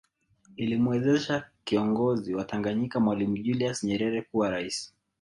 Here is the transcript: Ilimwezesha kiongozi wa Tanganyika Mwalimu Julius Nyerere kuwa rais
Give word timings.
Ilimwezesha 0.55 1.43
kiongozi 1.63 2.33
wa 2.35 2.43
Tanganyika 2.45 2.99
Mwalimu 2.99 3.37
Julius 3.37 3.83
Nyerere 3.83 4.21
kuwa 4.21 4.49
rais 4.49 4.93